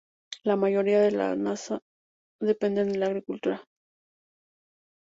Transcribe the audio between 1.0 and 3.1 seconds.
los nasa dependen de la